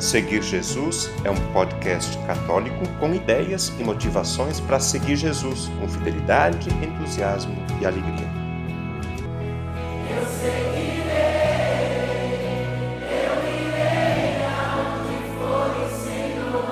[0.00, 6.70] Seguir Jesus é um podcast católico com ideias e motivações para seguir Jesus com fidelidade,
[6.70, 8.26] entusiasmo e alegria.
[10.08, 11.10] Eu seguirei,
[13.12, 16.64] eu irei for o Senhor.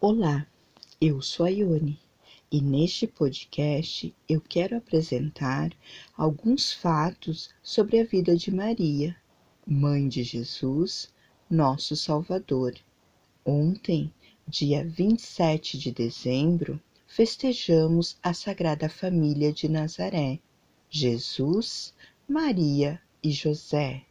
[0.00, 0.46] Olá,
[1.00, 1.98] eu sou a Ione
[2.52, 5.72] e neste podcast eu quero apresentar
[6.16, 9.19] alguns fatos sobre a vida de Maria
[9.72, 11.08] Mãe de Jesus,
[11.48, 12.74] nosso Salvador.
[13.46, 14.12] Ontem,
[14.44, 20.40] dia 27 de dezembro, festejamos a Sagrada Família de Nazaré,
[20.90, 21.94] Jesus,
[22.28, 24.02] Maria e José,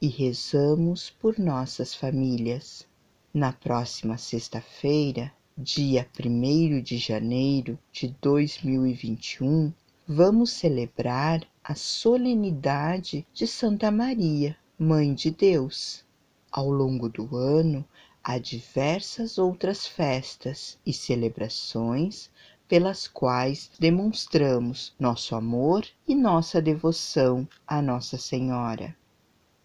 [0.00, 2.86] e rezamos por nossas famílias.
[3.34, 9.72] Na próxima sexta-feira, dia 1 de janeiro de 2021,
[10.06, 16.02] vamos celebrar a solenidade de Santa Maria, Mãe de Deus.
[16.50, 17.84] Ao longo do ano,
[18.24, 22.30] há diversas outras festas e celebrações
[22.66, 28.96] pelas quais demonstramos nosso amor e nossa devoção à Nossa Senhora.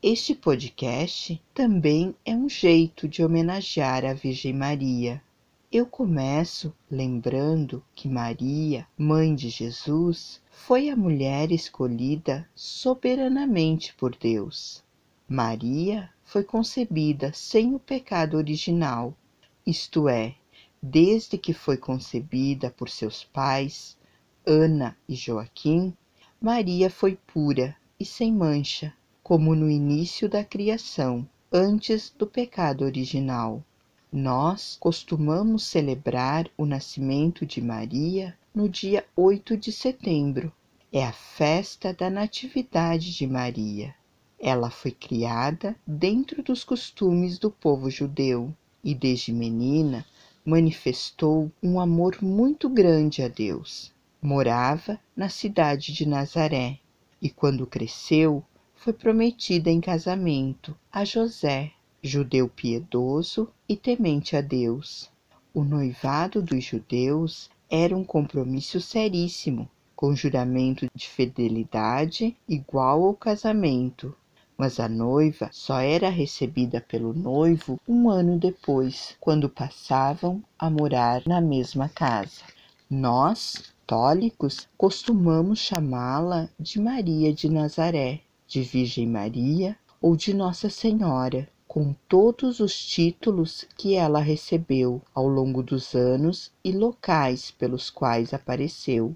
[0.04, 5.24] Este podcast também é um jeito de homenagear a Virgem Maria.
[5.72, 14.84] Eu começo lembrando que Maria, mãe de Jesus, foi a mulher escolhida soberanamente por Deus.
[15.28, 19.18] Maria foi concebida sem o pecado original,
[19.66, 20.36] isto é,
[20.80, 23.98] desde que foi concebida por seus pais,
[24.46, 25.92] Ana e Joaquim,
[26.40, 33.64] Maria foi pura e sem mancha, como no início da criação, antes do pecado original.
[34.12, 40.54] Nós costumamos celebrar o nascimento de Maria no dia 8 de setembro.
[40.94, 43.96] É a festa da Natividade de Maria.
[44.40, 50.06] Ela foi criada dentro dos costumes do povo judeu e, desde menina,
[50.46, 53.92] manifestou um amor muito grande a Deus.
[54.22, 56.78] Morava na cidade de Nazaré
[57.22, 58.44] e, quando cresceu,
[58.76, 61.72] foi prometida em casamento a José,
[62.04, 65.10] judeu piedoso e temente a Deus.
[65.54, 74.16] O noivado dos judeus era um compromisso seríssimo, com juramento de fidelidade igual ao casamento,
[74.58, 81.22] mas a noiva só era recebida pelo noivo um ano depois, quando passavam a morar
[81.26, 82.44] na mesma casa.
[82.90, 91.48] Nós, católicos, costumamos chamá-la de Maria de Nazaré, de Virgem Maria ou de Nossa Senhora,
[91.68, 98.34] com todos os títulos que ela recebeu ao longo dos anos e locais pelos quais
[98.34, 99.16] apareceu.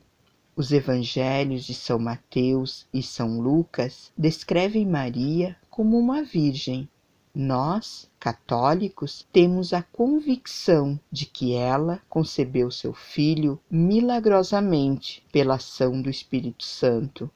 [0.59, 6.89] Os evangelhos de São Mateus e São Lucas descrevem Maria como uma virgem.
[7.33, 16.09] Nós, católicos, temos a convicção de que ela concebeu seu filho milagrosamente pela ação do
[16.09, 17.31] Espírito Santo.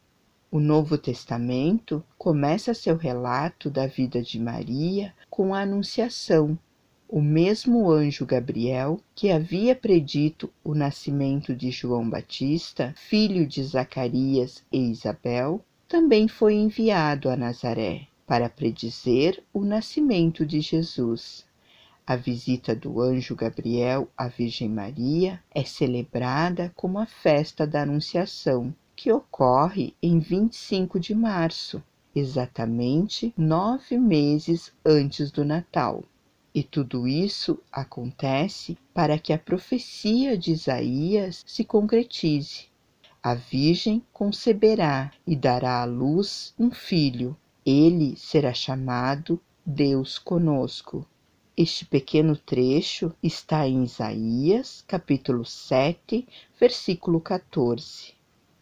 [0.52, 6.60] O Novo Testamento começa seu relato da vida de Maria com a Anunciação,
[7.16, 14.64] o mesmo anjo Gabriel, que havia predito o nascimento de João Batista, filho de Zacarias
[14.72, 21.46] e Isabel, também foi enviado a Nazaré para predizer o nascimento de Jesus.
[22.08, 28.74] A visita do anjo Gabriel à Virgem Maria é celebrada como a festa da Anunciação,
[28.96, 31.80] que ocorre em 25 de março,
[32.16, 36.04] exatamente nove meses antes do Natal.
[36.56, 42.66] E tudo isso acontece para que a profecia de Isaías se concretize.
[43.24, 47.36] A Virgem conceberá e dará à luz um filho.
[47.66, 51.08] Ele será chamado Deus conosco.
[51.56, 56.28] Este pequeno trecho está em Isaías, capítulo 7,
[56.60, 58.14] versículo 14.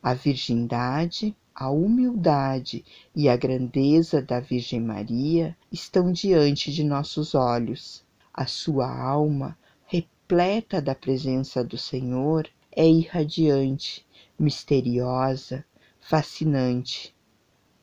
[0.02, 2.84] A virgindade a humildade
[3.16, 8.04] e a grandeza da Virgem Maria estão diante de nossos olhos.
[8.34, 14.06] A sua alma, repleta da presença do Senhor, é irradiante,
[14.40, 15.66] misteriosa,
[16.00, 17.14] fascinante.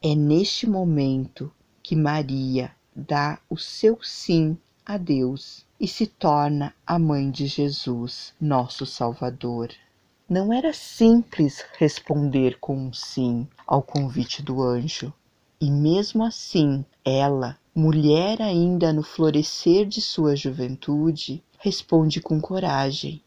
[0.02, 6.98] É neste momento que Maria dá o seu sim a Deus e se torna a
[6.98, 9.70] mãe de Jesus, nosso Salvador.
[10.30, 15.10] Não era simples responder com um sim ao convite do anjo,
[15.58, 23.22] e mesmo assim ela, mulher ainda no florescer de sua juventude, responde com coragem: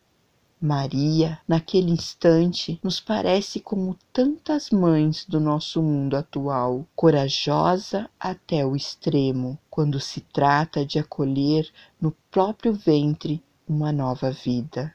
[0.62, 8.76] Maria, naquele instante, nos parece como tantas mães do nosso mundo atual, corajosa até o
[8.76, 11.68] extremo, quando se trata de acolher
[12.00, 14.94] no próprio ventre uma nova vida.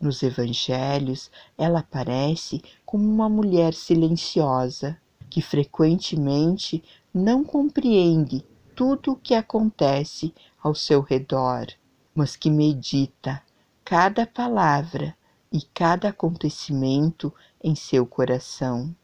[0.00, 4.96] Nos evangelhos, ela aparece como uma mulher silenciosa,
[5.28, 8.44] que frequentemente não compreende
[8.76, 11.66] tudo o que acontece ao seu redor,
[12.14, 13.42] mas que medita
[13.84, 15.16] cada palavra
[15.52, 18.94] e cada acontecimento em seu coração.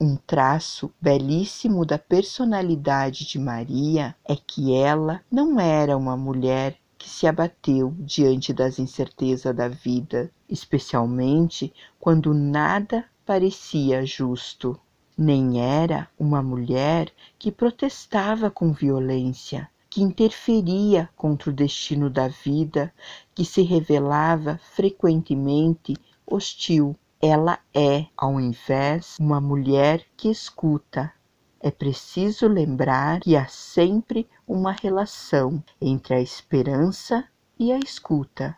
[0.00, 7.08] Um traço belíssimo da personalidade de Maria é que ela não era uma mulher que
[7.08, 14.78] se abateu diante das incertezas da vida, especialmente quando nada parecia justo.
[15.16, 22.92] Nem era uma mulher que protestava com violência, que interferia contra o destino da vida,
[23.34, 25.94] que se revelava frequentemente
[26.26, 26.96] hostil.
[27.20, 31.12] Ela é, ao invés, uma mulher que escuta.
[31.60, 38.56] É preciso lembrar que há sempre uma relação entre a esperança e a escuta.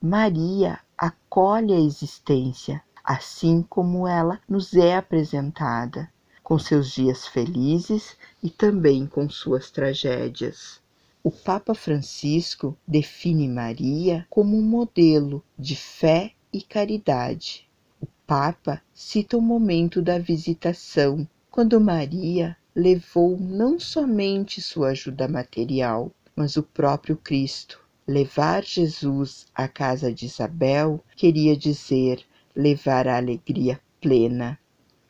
[0.00, 6.10] Maria acolhe a existência, assim como ela nos é apresentada
[6.42, 10.80] com seus dias felizes e também com suas tragédias.
[11.22, 17.68] O Papa Francisco define Maria como um modelo de fé e caridade.
[18.00, 26.10] O Papa cita o momento da visitação, quando Maria levou não somente sua ajuda material,
[26.34, 27.78] mas o próprio Cristo.
[28.08, 32.24] Levar Jesus à casa de Isabel queria dizer
[32.56, 34.58] levar a alegria plena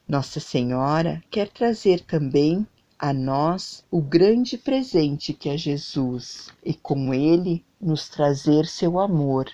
[0.08, 2.66] nossa Senhora quer trazer também
[2.98, 9.50] a nós o grande presente que é Jesus e com ele nos trazer seu amor,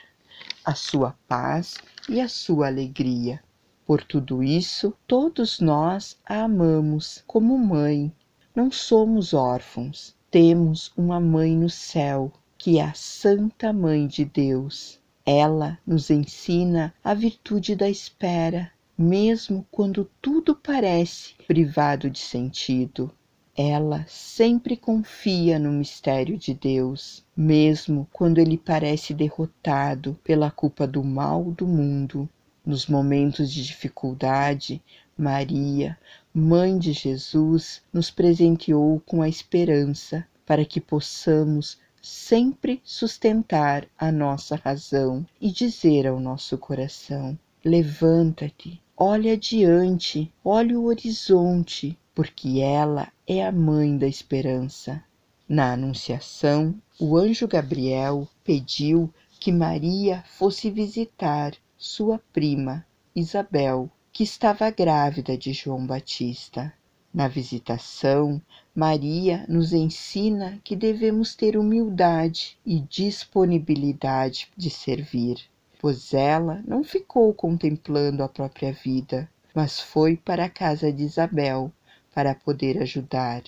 [0.65, 1.75] a sua paz
[2.09, 3.43] e a sua alegria.
[3.85, 8.13] Por tudo isso, todos nós a amamos como mãe.
[8.55, 12.31] Não somos órfãos, temos uma mãe no céu,
[12.65, 14.99] que a Santa Mãe de Deus.
[15.27, 23.13] Ela nos ensina a virtude da espera, mesmo quando tudo parece privado de sentido.
[23.55, 31.05] Ela sempre confia no mistério de Deus, mesmo quando ele parece derrotado pela culpa do
[31.05, 32.27] mal do mundo.
[32.65, 34.83] Nos momentos de dificuldade,
[35.19, 35.99] Maria,
[36.33, 44.57] Mãe de Jesus, nos presenteou com a esperança para que possamos sempre sustentar a nossa
[44.57, 53.45] razão e dizer ao nosso coração: Levanta-te, Olhe adiante, olhe o horizonte, porque ela é
[53.45, 55.03] a mãe da esperança.
[55.49, 62.87] Na Anunciação, o anjo Gabriel pediu que Maria fosse visitar sua prima
[63.17, 66.73] Isabel, que estava grávida de João Batista.
[67.15, 68.43] Na visitação,
[68.75, 75.49] Maria nos ensina que devemos ter humildade e disponibilidade de servir
[75.85, 81.71] pois ela não ficou contemplando a própria vida, mas foi para a casa de Isabel
[82.15, 83.43] para poder ajudar.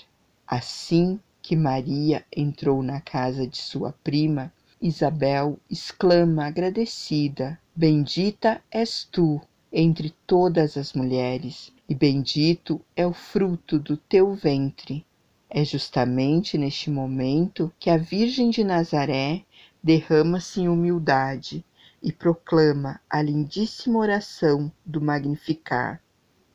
[0.46, 4.52] Assim que Maria entrou na casa de sua prima,
[4.82, 9.40] Isabel exclama agradecida: Bendita és tu
[9.72, 15.05] entre todas as mulheres, e bendito é o fruto do teu ventre.
[15.49, 19.45] É justamente neste momento que a Virgem de Nazaré
[19.83, 21.64] derrama-se em humildade
[22.02, 26.02] e proclama a lindíssima oração do Magnificar.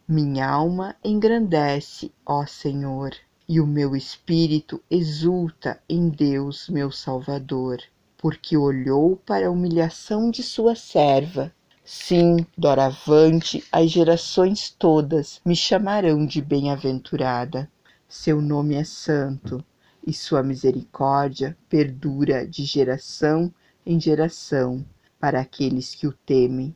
[0.07, 3.15] Minha alma engrandece, ó Senhor,
[3.47, 7.81] e o meu espírito exulta em Deus, meu Salvador,
[8.17, 11.53] porque olhou para a humilhação de sua serva.
[11.93, 17.69] Sim, doravante as gerações todas me chamarão de bem-aventurada.
[18.07, 19.61] Seu nome é santo,
[20.07, 23.53] e sua misericórdia perdura de geração
[23.85, 24.85] em geração
[25.19, 26.73] para aqueles que o temem.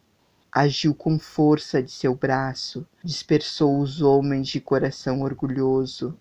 [0.52, 6.14] Agiu com força de seu braço, dispersou os homens de coração orgulhoso,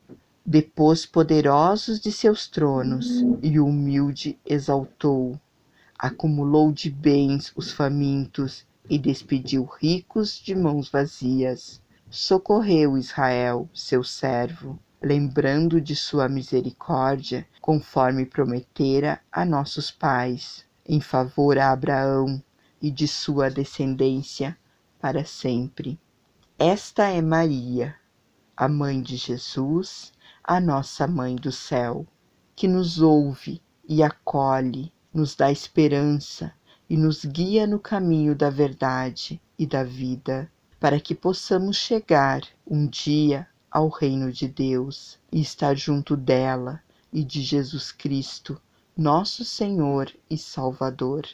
[0.46, 5.36] depôs poderosos de seus tronos e o humilde exaltou.
[5.98, 11.80] Acumulou de bens os famintos e despediu ricos de mãos vazias.
[12.10, 21.58] Socorreu Israel, seu servo, lembrando de sua misericórdia, conforme prometera a nossos pais em favor
[21.58, 22.42] a Abraão
[22.80, 24.56] e de sua descendência
[25.00, 25.98] para sempre.
[26.58, 27.96] Esta é Maria,
[28.56, 30.12] a mãe de Jesus,
[30.42, 32.06] a nossa mãe do céu,
[32.54, 36.52] que nos ouve e acolhe, nos dá esperança
[36.88, 42.86] e nos guia no caminho da verdade e da vida, para que possamos chegar um
[42.86, 48.60] dia ao reino de Deus e estar junto dela e de Jesus Cristo,
[48.96, 51.26] nosso Senhor e Salvador.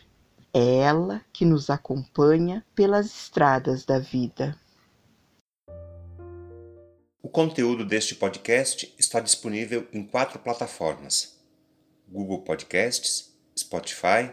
[0.52, 4.59] É ela que nos acompanha pelas estradas da vida.
[7.23, 11.38] O conteúdo deste podcast está disponível em quatro plataformas:
[12.09, 14.33] Google Podcasts, Spotify,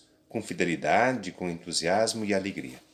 [0.31, 2.90] com fidelidade, com entusiasmo e alegria.